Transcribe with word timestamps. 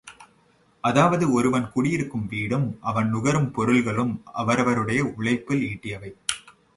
அதாவது 0.83 1.31
ஒருவன் 1.31 1.67
குடியிருக்கும் 1.71 2.25
வீடும் 2.27 2.65
அவன் 2.81 3.09
நுகரும் 3.09 3.51
பொருள்களும் 3.51 4.13
அவரவருடைய 4.33 5.03
உழைப்பில் 5.15 5.61
ஈட்டியவை. 5.61 6.11